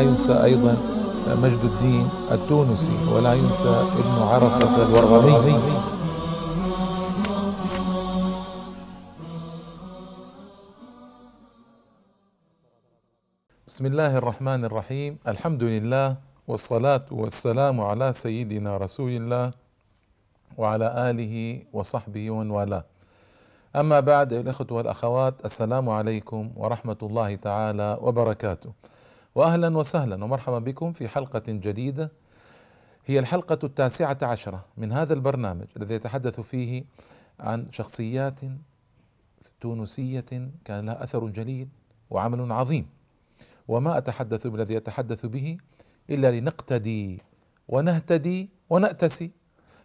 [0.00, 0.76] ينسى أيضا
[1.28, 5.58] مجد الدين التونسي ولا ينسى ابن عرفة الورغمي
[13.70, 15.18] بسم الله الرحمن الرحيم.
[15.28, 16.16] الحمد لله
[16.48, 19.52] والصلاة والسلام على سيدنا رسول الله
[20.58, 22.84] وعلى آله وصحبه ومن والاه.
[23.76, 28.72] أما بعد أيها الأخوة والأخوات السلام عليكم ورحمة الله تعالى وبركاته.
[29.34, 32.12] وأهلا وسهلا ومرحبا بكم في حلقة جديدة.
[33.06, 36.84] هي الحلقة التاسعة عشرة من هذا البرنامج الذي يتحدث فيه
[37.40, 38.40] عن شخصيات
[39.60, 41.68] تونسية كان لها أثر جليل
[42.10, 42.86] وعمل عظيم.
[43.68, 45.58] وما أتحدث بالذي أتحدث به
[46.10, 47.22] إلا لنقتدي
[47.68, 49.30] ونهتدي ونأتسي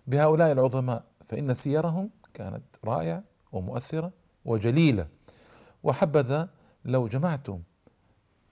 [0.08, 4.12] بهؤلاء العظماء فإن سيرهم كانت رائعة ومؤثرة
[4.46, 5.08] وجليلة.
[5.84, 6.50] وحبذا
[6.86, 7.62] لو جمعتم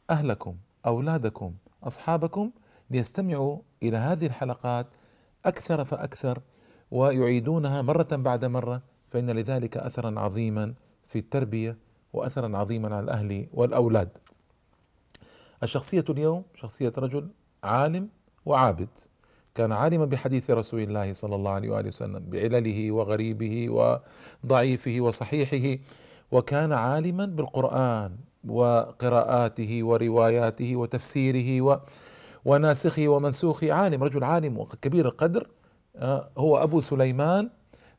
[0.09, 1.53] أهلكم أولادكم
[1.83, 2.51] أصحابكم
[2.89, 4.87] ليستمعوا إلى هذه الحلقات
[5.45, 6.41] أكثر فأكثر
[6.91, 10.73] ويعيدونها مرة بعد مرة فإن لذلك أثرا عظيما
[11.07, 11.77] في التربية
[12.13, 14.17] وأثرا عظيما على الأهل والأولاد.
[15.63, 17.29] الشخصية اليوم شخصية رجل
[17.63, 18.09] عالم
[18.45, 18.89] وعابد.
[19.55, 25.83] كان عالما بحديث رسول الله صلى الله عليه وآله وسلم بعلله وغريبه وضعيفه وصحيحه
[26.31, 28.17] وكان عالما بالقرآن.
[28.47, 31.77] وقراءاته ورواياته وتفسيره و
[32.45, 33.73] وناسخه ومنسوخه.
[33.73, 35.47] عالم رجل عالم وكبير القدر.
[35.95, 37.49] آه، هو أبو سليمان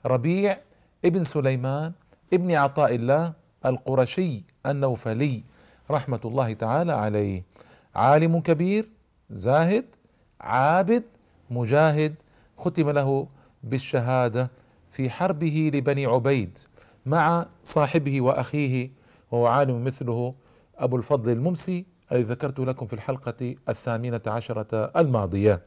[0.07, 0.59] ربيع
[1.05, 1.93] ابن سليمان
[2.33, 3.33] ابن عطاء الله
[3.67, 5.43] القرشي النوفلي
[5.91, 7.43] رحمة الله تعالى عليه.
[7.95, 8.89] عالم كبير
[9.31, 9.85] زاهد
[10.41, 11.05] عابد
[11.51, 12.15] مجاهد
[12.57, 13.27] ختم له
[13.63, 14.51] بالشهادة
[14.91, 16.59] في حربه لبني عبيد
[17.07, 18.91] مع صاحبه وأخيه
[19.35, 20.35] وهو عالم مثله
[20.79, 25.63] أبو الفضل الممسي الذي ذكرت لكم في الحلقة الثامنة عشرة الماضية.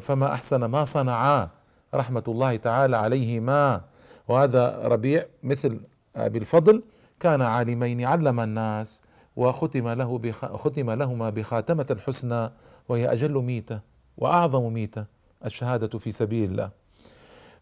[0.00, 1.50] فما أحسن ما صنعا
[1.94, 3.84] رحمة الله تعالى عليهما
[4.28, 5.80] وهذا ربيع مثل
[6.16, 6.82] أبي الفضل
[7.20, 9.02] كان عالمين علم الناس
[9.36, 10.44] وختم له بخ...
[10.44, 12.50] ختم لهما بخاتمة الحسنى
[12.88, 13.80] وهي أجل ميتة
[14.16, 15.06] وأعظم ميتة
[15.44, 16.70] الشهادة في سبيل الله.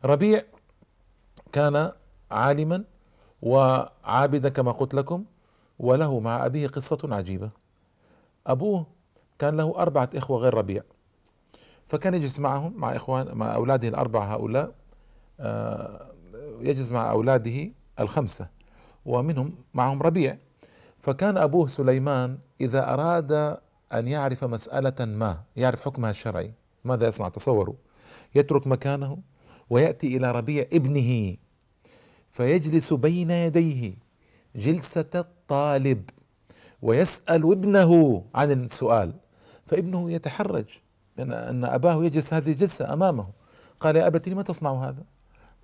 [0.05, 0.43] ربيع
[1.53, 1.93] كان
[2.31, 2.85] عالما
[3.43, 5.25] وعابدا كما قلت لكم
[5.79, 7.51] وله مع أبيه قصة عجيبة.
[8.47, 8.87] أبوه
[9.39, 10.83] كان له أربعة إخوة غير ربيع.
[11.87, 14.75] فكان يجلس معهم مع إخوان مع أولاده الأربعة هؤلاء
[15.41, 16.13] آه،
[16.61, 17.71] يجلس مع أولاده
[18.01, 18.49] الخمسة
[19.07, 20.39] ومنهم معهم ربيع.
[20.99, 23.33] فكان أبوه سليمان إذا أراد
[23.93, 26.53] أن يعرف مسألة ما يعرف حكمها الشرعي
[26.85, 27.75] ماذا يصنع؟ تصوروا.
[28.35, 29.19] يترك مكانه
[29.71, 31.37] ويأتي إلى ربيع ابنه.
[32.33, 33.95] فيجلس بين يديه
[34.57, 36.11] جلسة الطالب
[36.83, 39.13] ويسأل ابنه عن السؤال
[39.67, 40.65] فابنه يتحرج
[41.19, 43.27] من أن أباه يجلس هذه الجلسة أمامه.
[43.81, 45.05] قال يا ابت لم تصنع هذا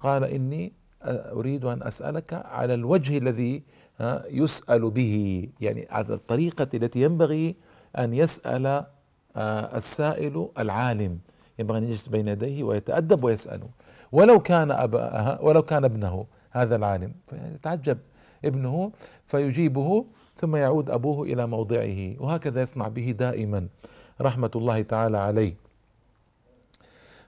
[0.00, 0.72] قال إني
[1.04, 3.62] أريد أن أسألك على الوجه الذي
[4.30, 7.56] يسأل به يعني على الطريقة التي ينبغي
[7.98, 8.66] أن يسأل
[9.36, 11.18] آه، السائل العالم.
[11.58, 13.68] ينبغي أن يجلس بين يديه ويتأدب ويساله
[14.12, 16.26] ولو كان أبا ولو كان ابنه.
[16.50, 17.12] هذا العالم.
[17.26, 17.98] فيتعجب
[18.44, 18.92] ابنه
[19.26, 23.68] فيجيبه ثم يعود أبوه إلى موضعه وهكذا يصنع به دائما
[24.20, 25.56] رحمة الله تعالى عليه.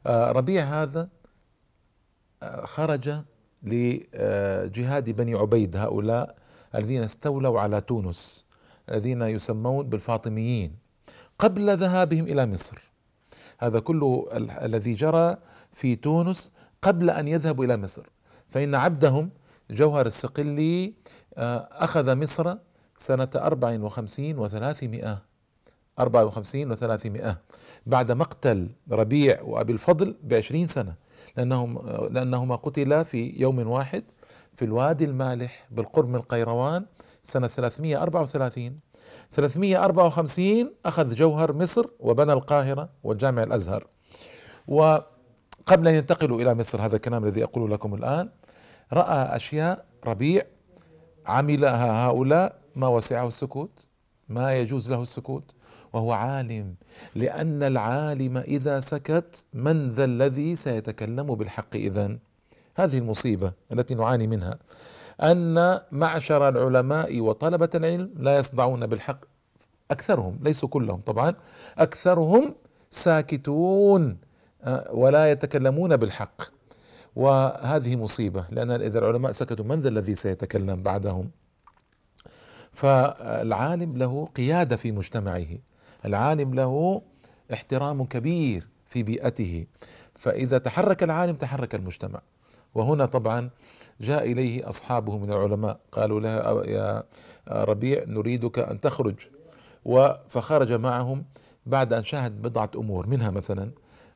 [0.07, 1.09] آه، ربيع هذا
[2.43, 3.23] آه، خرج
[3.63, 6.37] لجهاد بني عبيد هؤلاء
[6.75, 8.45] الذين استولوا على تونس
[8.89, 10.77] الذين يسمون بالفاطميين
[11.39, 12.91] قبل ذهابهم إلى مصر.
[13.59, 14.29] هذا كله
[14.63, 15.37] الذي جرى
[15.73, 16.53] في تونس
[16.83, 18.07] قبل أن يذهبوا إلى مصر.
[18.51, 19.31] فإن عبدهم
[19.71, 20.95] جوهر الصقلي
[21.35, 22.55] آه، أخذ مصر
[22.97, 25.23] سنة 54 وثلاثمائة
[25.99, 27.41] 54 وثلاثمائة
[27.87, 30.95] بعد مقتل ربيع وأبي الفضل بعشرين سنة
[31.37, 34.05] لأنهم لأنهما قتلا في يوم واحد
[34.57, 36.87] في الوادي المالح بالقرب من القيروان
[37.23, 38.81] سنة 334
[39.33, 43.87] 354 أخذ جوهر مصر وبنى القاهرة والجامع الأزهر.
[44.69, 48.29] وقبل أن ينتقلوا إلى مصر هذا الكلام الذي أقوله لكم الآن
[48.93, 50.43] رأى أشياء ربيع
[51.27, 53.87] عملها هؤلاء ما وسعه السكوت
[54.29, 55.55] ما يجوز له السكوت
[55.93, 56.75] وهو عالم
[57.15, 62.19] لأن العالم إذا سكت من ذا الذي سيتكلم بالحق إذن؟
[62.77, 64.59] هذه المصيبة التي نعاني منها
[65.23, 69.25] أن معشر العلماء وطلبة العلم لا يصدعون بالحق
[69.91, 71.35] أكثرهم ليسوا كلهم طبعا
[71.79, 72.55] أكثرهم
[72.91, 74.19] ساكتون
[74.65, 76.43] آه، ولا يتكلمون بالحق.
[77.17, 81.31] وهذه مصيبة لأن إذا العلماء سكتوا من ذا الذي سيتكلم بعدهم؟
[82.73, 85.47] فالعالم له قيادة في مجتمعه.
[86.05, 87.03] العالم له
[87.53, 89.67] احترام كبير في بيئته.
[90.15, 92.21] فإذا تحرك العالم تحرك المجتمع.
[92.75, 93.51] وهنا طبعا
[94.01, 97.05] جاء إليه أصحابه من العلماء قالوا له يا
[97.49, 99.15] ربيع نريدك أن تخرج.
[100.29, 101.25] فخرج معهم
[101.67, 103.07] بعد أن شاهد بضعة أمور.
[103.07, 103.71] منها مثلا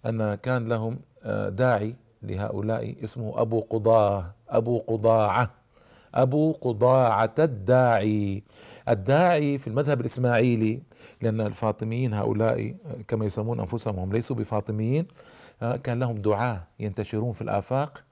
[0.06, 0.99] أن كان لهم
[1.49, 5.50] داعي لهؤلاء اسمه أبو قضاة أبو قضاعة
[6.15, 8.43] أبو قضاعة الداعي.
[8.88, 10.82] الداعي في المذهب الإسماعيلي
[11.23, 12.75] لأن الفاطميين هؤلاء
[13.09, 15.06] كما يسمون أنفسهم هم ليسوا بفاطميين
[15.62, 18.05] آه، كان لهم دعاة ينتشرون في الآفاق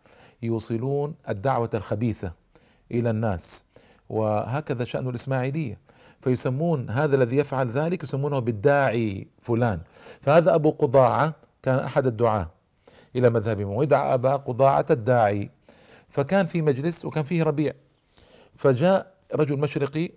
[0.43, 2.32] يوصلون الدعوة الخبيثة
[2.91, 3.64] إلى الناس.
[4.09, 5.79] وهكذا شأن الإسماعيلية.
[6.20, 9.81] فيسمون هذا الذي يفعل ذلك يسمونه بالداعي فلان.
[10.20, 12.50] فهذا أبو قضاعة كان أحد الدعاة.
[13.17, 15.50] إلى مذهبهم ويدعى أبا قضاعة الداعي.
[16.09, 17.73] فكان في مجلس وكان فيه ربيع.
[18.56, 20.11] فجاء رجل مشرقي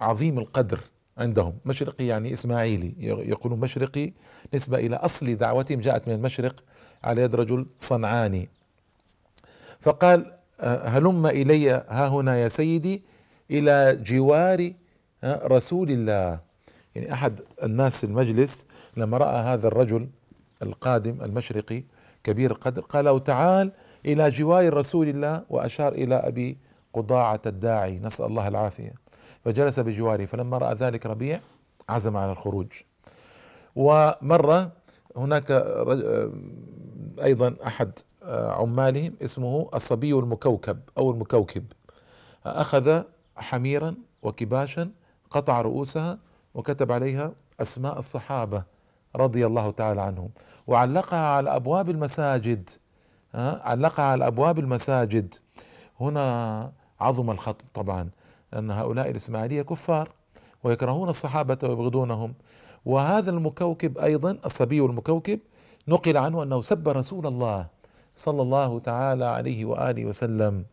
[0.00, 0.80] عظيم القدر
[1.18, 1.58] عندهم.
[1.64, 4.12] مشرقي يعني إسماعيلي يقولون مشرقي
[4.54, 6.64] نسبة إلى أصل دعوتهم جاءت من المشرق
[7.04, 8.48] على يد رجل صنعاني.
[9.80, 13.02] فقال هلم إلي ها هنا يا سيدي
[13.50, 14.72] إلى جوار
[15.24, 16.40] رسول الله.
[16.94, 18.66] يعني أحد الناس المجلس
[18.96, 20.08] لما رأى هذا الرجل
[20.62, 21.84] القادم المشرقي
[22.24, 23.72] كبير القدر قال له تعال
[24.06, 26.58] إلى جوار رسول الله وأشار إلى أبي
[26.92, 28.94] قضاعة الداعي نسأل الله العافية.
[29.44, 31.40] فجلس بجواره فلما رأى ذلك ربيع
[31.88, 32.72] عزم على الخروج.
[33.76, 34.72] ومرة
[35.16, 35.50] هناك
[37.22, 37.98] أيضا أحد
[38.28, 41.64] عمالهم اسمه الصبي المكوكب أو المكوكب.
[42.46, 43.02] أخذ
[43.36, 44.90] حميرا وكباشا
[45.30, 46.18] قطع رؤوسها
[46.54, 48.64] وكتب عليها أسماء الصحابة
[49.16, 50.30] رضي الله تعالى عنهم.
[50.66, 52.70] وعلقها على أبواب المساجد
[53.34, 55.34] علقها على أبواب المساجد.
[56.00, 58.08] هنا عظم الخطب طبعا
[58.54, 60.08] أن هؤلاء الإسماعيلية كفار
[60.64, 62.34] ويكرهون الصحابة ويبغضونهم.
[62.84, 65.40] وهذا المكوكب أيضا الصبي المكوكب
[65.88, 67.66] نقل عنه أنه سب رسول الله
[68.16, 70.64] صلى الله تعالى عليه وآله وسلم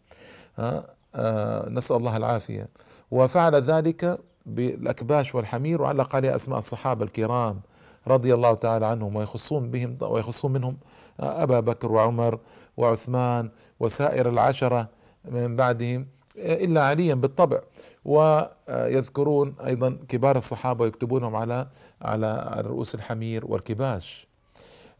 [0.59, 2.69] آه نسأل الله العافية.
[3.11, 7.61] وفعل ذلك بالأكباش والحمير وعلق عليها أسماء الصحابة الكرام.
[8.07, 10.77] رضي الله تعالى عنهم ويخصون بهم ويخصون منهم
[11.19, 12.39] أبا بكر وعمر
[12.77, 13.49] وعثمان
[13.79, 14.89] وسائر العشرة
[15.25, 16.07] من بعدهم
[16.37, 17.61] إلا عليا بالطبع.
[18.05, 21.67] ويذكرون أيضا كبار الصحابة ويكتبونهم على
[22.01, 24.27] على رؤوس الحمير والكباش.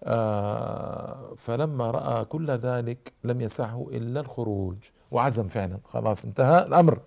[0.04, 4.75] آه، فلما رأى كل ذلك لم يسعه إلا الخروج.
[5.12, 5.80] وعزم فعلا.
[5.86, 7.00] خلاص انتهى الأمر.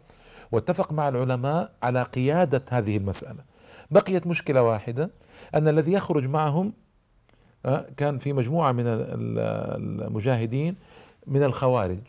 [0.53, 3.45] واتفق مع العلماء على قيادة هذه المسألة.
[3.93, 5.11] بقيت مشكلة واحدة
[5.55, 6.73] أن الذي يخرج معهم
[7.67, 10.77] آه، كان في مجموعة من المجاهدين
[11.27, 12.03] من الخوارج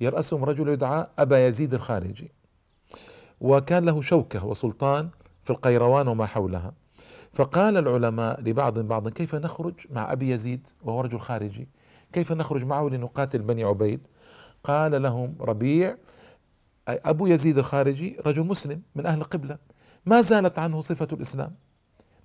[0.00, 2.32] يرأسهم رجل يدعى أبا يزيد الخارجي.
[3.40, 5.08] وكان له شوكة وسلطان
[5.44, 6.72] في القيروان وما حولها.
[7.32, 11.68] فقال العلماء لبعض بعض كيف نخرج مع أبي يزيد وهو رجل خارجي؟
[12.12, 14.06] كيف نخرج معه لنقاتل بني عبيد؟
[14.64, 15.96] قال لهم ربيع
[16.88, 19.58] أبو يزيد الخارجي رجل مسلم من أهل القبلة
[20.06, 21.54] ما زالت عنه صفة الإسلام.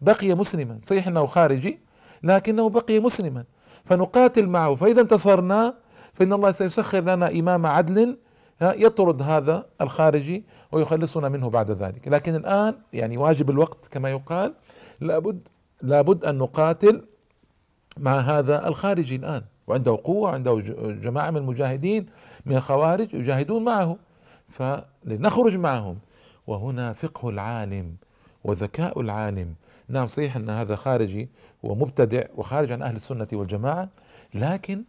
[0.01, 1.79] بقي مسلما صحيح أنه خارجي
[2.23, 3.43] لكنه بقي مسلما.
[3.85, 4.75] فنقاتل معه.
[4.75, 5.73] فإذا انتصرنا
[6.13, 8.17] فإن الله سيسخر لنا إمام عدل
[8.61, 12.07] يطرد هذا الخارجي ويخلصنا منه بعد ذلك.
[12.07, 14.53] لكن الآن يعني واجب الوقت كما يقال
[15.01, 15.47] لابد
[15.81, 17.05] لابد أن نقاتل
[17.97, 19.41] مع هذا الخارجي الآن.
[19.67, 20.55] وعنده قوة عنده
[21.03, 22.05] جماعة من المجاهدين
[22.45, 23.97] من الخوارج يجاهدون معه.
[24.49, 25.97] فلنخرج معهم.
[26.47, 27.95] وهنا فقه العالم
[28.43, 29.53] وذكاء العالم.
[29.87, 31.29] نعم صحيح أن هذا خارجي
[31.63, 33.89] ومبتدع وخارج عن أهل السنة والجماعة
[34.33, 34.83] لكن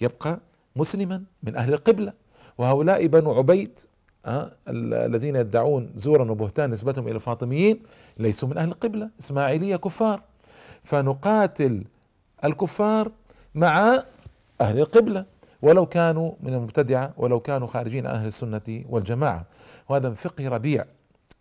[0.00, 0.40] يبقى
[0.76, 2.12] مسلما من أهل القبلة.
[2.58, 3.80] وهؤلاء بنو عبيد
[4.26, 7.82] أه الذين يدعون زورا وبهتان نسبتهم إلى الفاطميين
[8.18, 10.22] ليسوا من أهل القبلة إسماعيلية كفار.
[10.84, 11.84] فنقاتل
[12.44, 13.12] الكفار
[13.54, 13.98] مع
[14.60, 15.24] أهل القبلة
[15.62, 19.46] ولو كانوا من المبتدعة ولو كانوا خارجين أهل السنة والجماعة.
[19.88, 20.84] وهذا من فقه ربيع.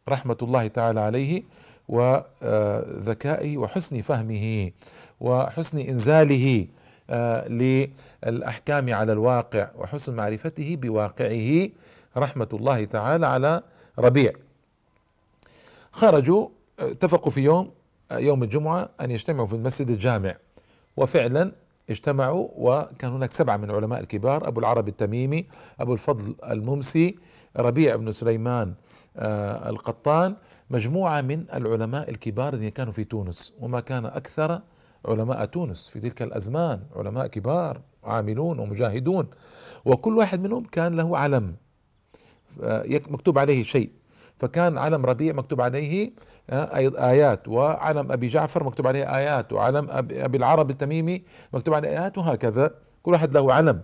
[0.10, 1.44] رحمة الله تعالى عليه
[1.90, 4.72] وذكائه وحسن فهمه
[5.20, 6.68] وحسن إنزاله
[7.10, 11.70] آه، للأحكام على الواقع وحسن معرفته بواقعه
[12.18, 13.62] رحمة الله تعالى على
[14.00, 14.34] ربيع.
[15.92, 16.48] خرجوا
[16.80, 17.72] اتفقوا في يوم
[18.12, 20.36] يوم الجمعة أن يجتمعوا في المسجد الجامع.
[20.98, 21.52] وفعلا
[21.90, 25.48] اجتمعوا وكان هناك سبعة من العلماء الكبار أبو العربي التميمي
[25.80, 27.16] أبو الفضل الممسي
[27.58, 28.74] ربيع بن سليمان
[29.18, 30.36] آه، القطان
[30.70, 33.54] مجموعة من العلماء الكبار الذين كانوا في تونس.
[33.60, 34.62] وما كان أكثر
[35.06, 39.28] علماء تونس في تلك الأزمان علماء كبار عاملون ومجاهدون.
[39.86, 41.56] وكل واحد منهم كان له علم
[43.10, 43.99] مكتوب عليه شيء.
[44.40, 46.12] فكان علم ربيع مكتوب عليه
[47.00, 52.72] آيات وعلم أبي جعفر مكتوب عليه آيات وعلم أبي العرب التميمي مكتوب عليه آيات وهكذا.
[53.04, 53.82] كل واحد له علم.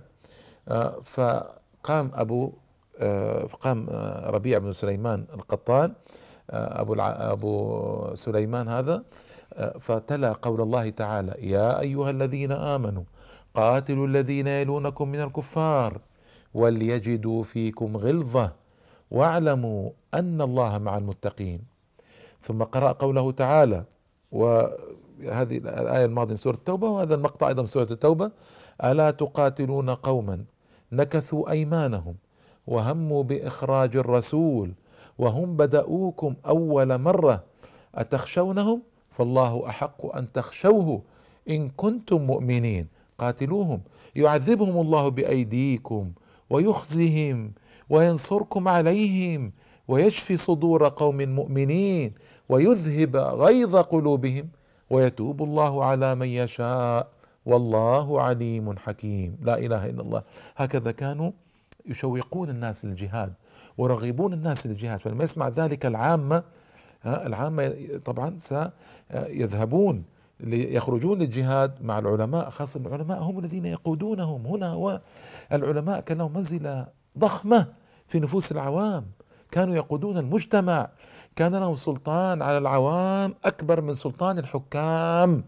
[1.04, 2.54] فقام أبو
[3.60, 3.88] قام
[4.26, 5.94] ربيع بن سليمان القطان
[6.50, 9.04] أبو أبو سليمان هذا
[9.80, 13.04] فتلا قول الله تعالى يا أيها الذين آمنوا
[13.54, 16.02] قاتلوا الذين يلونكم من الكفار
[16.54, 18.56] وليجدوا فيكم غلظة
[19.12, 21.62] واعلموا أن الله مع المتقين.
[22.42, 23.84] ثم قرأ قوله تعالى
[24.32, 28.32] وهذه الآية الماضية من سورة التوبة وهذا المقطع أيضا من سورة التوبة
[28.84, 30.44] ألا تقاتلون قوما؟
[30.92, 32.16] نكثوا أيمانهم
[32.68, 34.74] وهموا بإخراج الرسول
[35.18, 37.44] وهم بدأوكم أول مرة.
[37.96, 38.82] أتخشونهم؟
[39.12, 41.02] فالله أحق أن تخشوه
[41.50, 42.88] إن كنتم مؤمنين.
[43.18, 43.82] قاتلوهم
[44.16, 46.12] يعذبهم الله بأيديكم
[46.50, 47.52] ويخزهم
[47.89, 49.51] وينصركم عليهم
[49.88, 52.13] ويشفي صدور قوم مؤمنين
[52.50, 54.50] ويذهب غيظ قلوبهم
[54.89, 57.10] ويتوب الله على من يشاء
[57.46, 59.38] والله عليم حكيم.
[59.42, 60.24] لا إله إلا الله.
[60.56, 61.32] هكذا كانوا
[61.86, 63.34] يشوقون الناس للجهاد
[63.77, 65.00] ويرغبون الناس للجهاد.
[65.00, 66.44] فلما يسمع ذلك العامة
[67.06, 67.75] العامة
[68.06, 70.04] طبعا سيذهبون
[70.50, 75.00] يخرجون للجهاد مع العلماء خاصة العلماء هم الذين يقودونهم هنا
[75.51, 76.88] والعلماء كان لهم منزلة
[77.19, 77.74] ضخمة
[78.07, 79.05] في نفوس العوام.
[79.51, 80.89] كانوا يقودون المجتمع.
[81.36, 85.43] كان لهم سلطان على العوام أكبر من سلطان الحكام.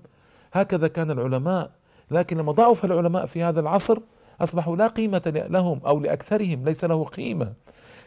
[0.53, 1.71] هكذا كان العلماء.
[2.12, 4.00] لكن لما ضعف العلماء في هذا العصر
[4.41, 7.53] أصبحوا لا قيمة لهم أو لأكثرهم ليس له قيمة.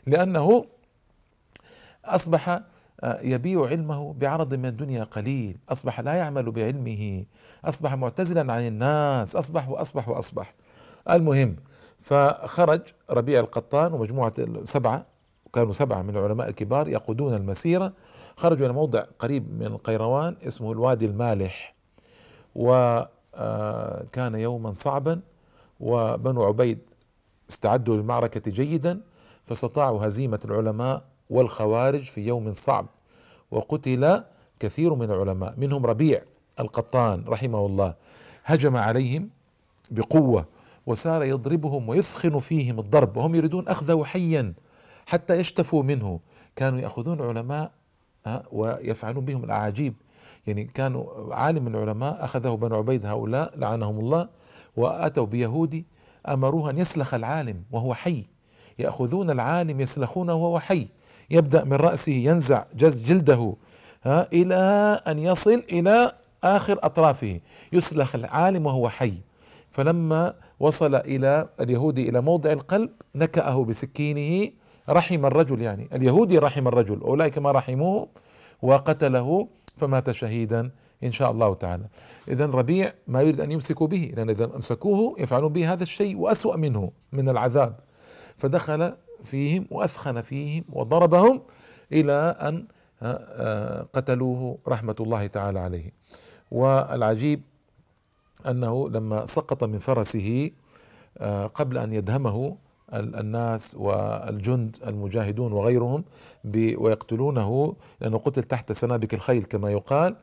[0.06, 0.64] لأنه
[2.04, 2.60] أصبح
[3.02, 5.56] آه، يبيع علمه بعرض من الدنيا قليل.
[5.68, 7.24] أصبح لا يعمل بعلمه.
[7.64, 9.36] أصبح معتزلا عن الناس.
[9.36, 10.54] أصبح وأصبح وأصبح.
[11.10, 11.56] المهم
[12.00, 12.80] فخرج
[13.10, 15.06] ربيع القطان ومجموعة سبعة
[15.52, 17.92] كانوا سبعة من العلماء الكبار يقودون المسيرة.
[18.36, 21.74] خرجوا إلى موضع قريب من القيروان اسمه الوادي المالح.
[22.54, 23.08] وكان
[24.34, 25.20] آه، يوما صعبا
[25.80, 26.78] وبنو عبيد
[27.50, 29.00] استعدوا للمعركة جيدا
[29.44, 32.86] فاستطاعوا هزيمة العلماء والخوارج في يوم صعب.
[33.50, 34.24] وقتل
[34.60, 36.22] كثير من العلماء منهم ربيع
[36.60, 37.94] القطان رحمه الله.
[38.44, 39.30] هجم عليهم
[39.90, 40.46] بقوة
[40.86, 44.54] وسار يضربهم ويثخن فيهم الضرب وهم يريدون أخذه حيا
[45.06, 46.20] حتى يشتفوا منه.
[46.56, 47.72] كانوا يأخذون علماء
[48.52, 49.94] ويفعلون بهم الأعاجيب.
[50.46, 54.28] يعني كانوا عالم من العلماء أخذه بنو عبيد هؤلاء لعنهم الله
[54.76, 55.86] وأتوا بيهودي
[56.28, 58.24] أمروه أن يسلخ العالم وهو حي.
[58.78, 60.88] يأخذون العالم يسلخونه وهو حي.
[61.30, 63.54] يبدأ من رأسه ينزع جز جلده
[64.02, 64.56] ها إلى
[65.08, 66.12] أن يصل إلى
[66.44, 67.40] آخر أطرافه.
[67.72, 69.14] يسلخ العالم وهو حي.
[69.70, 74.50] فلما وصل إلى اليهودي إلى موضع القلب نكأه بسكينه
[74.88, 75.88] رحم الرجل يعني.
[75.92, 78.08] اليهودي رحم الرجل أولئك ما رحموه
[78.62, 80.70] وقتله فمات شهيدا
[81.04, 81.84] إن شاء الله تعالى.
[82.28, 86.56] إذا ربيع ما يريد أن يمسكوا به لأن إذا أمسكوه يفعلون به هذا الشيء وأسوأ
[86.56, 87.76] منه من العذاب.
[88.36, 88.92] فدخل
[89.24, 91.42] فيهم وأثخن فيهم وضربهم
[91.92, 92.66] إلى أن
[93.02, 95.92] آه، آه، قتلوه رحمة الله تعالى عليه.
[96.50, 97.42] والعجيب
[98.46, 100.50] أنه لما سقط من فرسه
[101.18, 102.56] آه، قبل أن يدهمه
[102.94, 106.04] الناس والجند المجاهدون وغيرهم
[106.54, 110.16] ويقتلونه لأنه قتل تحت سنابك الخيل كما يقال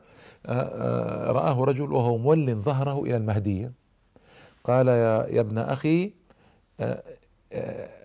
[1.30, 3.72] رآه رجل وهو مول ظهره إلى المهدية.
[4.64, 6.12] قال يا ابن أخي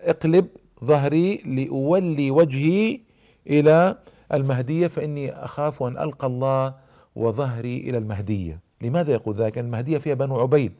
[0.04, 0.46] اقلب
[0.84, 3.00] ظهري لأولي وجهي
[3.46, 3.98] إلى
[4.32, 6.74] المهدية فإني أخاف أن ألقى الله
[7.16, 8.60] وظهري إلى المهدية.
[8.82, 10.72] لماذا يقول ذلك؟ المهدية فيها بنو عبيد.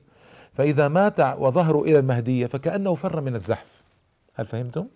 [0.52, 3.82] فإذا مات وظهره إلى المهدية فكأنه فر من الزحف.
[4.34, 4.86] هل فهمتم؟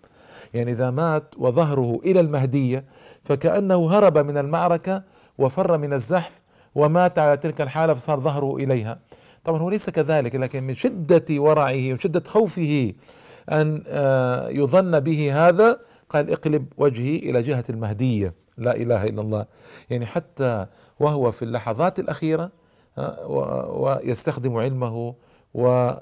[0.53, 2.85] يعني إذا مات وظهره إلى المهدية
[3.23, 5.03] فكأنه هرب من المعركة
[5.37, 6.41] وفر من الزحف
[6.75, 8.99] ومات على تلك الحالة فصار ظهره إليها.
[9.43, 12.93] طبعا هو ليس كذلك لكن من شدة ورعه وشدة خوفه
[13.51, 15.79] أن آه، يظن به هذا
[16.09, 18.33] قال اقلب وجهي إلى جهة المهدية.
[18.57, 19.45] لا إله إلا الله.
[19.89, 20.65] يعني حتى
[20.99, 22.51] وهو في اللحظات الأخيرة
[23.69, 25.15] ويستخدم علمه
[25.53, 25.99] وعلى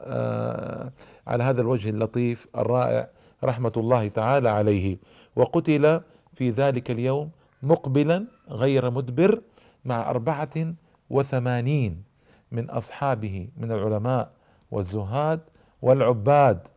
[1.28, 3.10] آه، هذا الوجه اللطيف الرائع
[3.44, 4.98] رحمة الله تعالى عليه.
[5.36, 6.02] وقتل
[6.34, 7.30] في ذلك اليوم
[7.64, 9.42] مقبلا غير مدبر
[9.86, 10.74] مع أربعة
[11.10, 12.04] وثمانين
[12.52, 14.32] من أصحابه من العلماء
[14.72, 15.40] والزهاد
[15.82, 16.68] والعباد.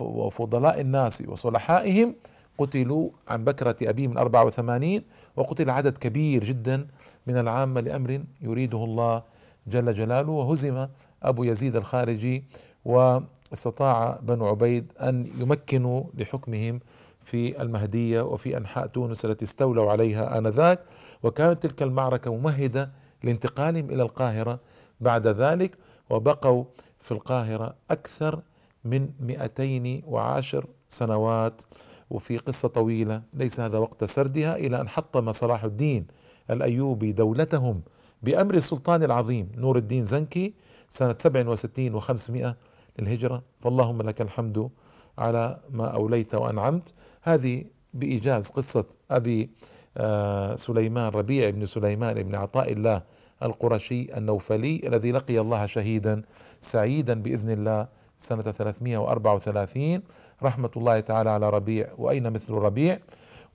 [0.00, 2.14] وفضلاء الناس وصلحائهم
[2.58, 5.02] قتلوا عن بكرة أبيه من 84
[5.36, 6.86] وقتل عدد كبير جدا
[7.26, 9.22] من العامة لأمر يريده الله
[9.70, 10.86] جل جلاله وهزم
[11.22, 12.44] أبو يزيد الخارجي
[12.84, 16.80] واستطاع بنو عبيد أن يمكنوا لحكمهم
[17.24, 20.80] في المهدية وفي أنحاء تونس التي استولوا عليها آنذاك.
[21.22, 22.90] وكانت تلك المعركة ممهدة
[23.24, 24.60] لانتقالهم إلى القاهرة
[25.00, 25.78] بعد ذلك
[26.10, 26.64] وبقوا
[27.00, 28.42] في القاهرة أكثر
[28.84, 31.62] من 210 سنوات.
[32.10, 36.06] وفي قصة طويلة ليس هذا وقت سردها إلى أن حطم صلاح الدين
[36.50, 37.82] الأيوبي دولتهم
[38.22, 40.54] بأمر السلطان العظيم نور الدين زنكي
[40.88, 42.54] سنة 67 و500
[42.98, 43.42] للهجرة.
[43.60, 44.70] فاللهم لك الحمد
[45.18, 46.92] على ما أوليت وأنعمت.
[47.22, 49.50] هذه بإيجاز قصة أبي
[49.96, 53.02] آه، سليمان ربيع بن سليمان بن عطاء الله
[53.42, 56.22] القرشي النوفلي الذي لقي الله شهيدا
[56.60, 60.02] سعيدا بإذن الله سنة 334
[60.42, 61.88] رحمة الله تعالى على ربيع.
[61.98, 62.98] وأين مثل ربيع؟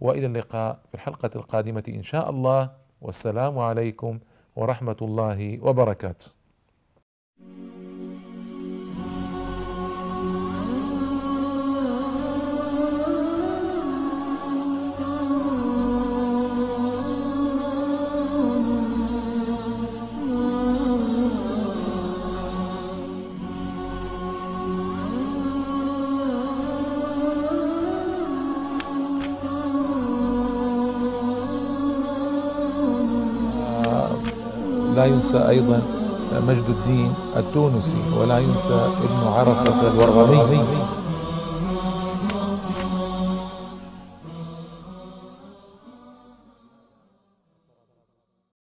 [0.02, 2.72] وإلى اللقاء في الحلقة القادمة إن شاء الله.
[3.02, 4.20] والسلام عليكم
[4.56, 6.45] ورحمة الله وبركاته.
[34.96, 35.82] لا ينسى أيضا
[36.48, 40.60] مجد الدين التونسي ولا ينسى ابن عرفة الورغمي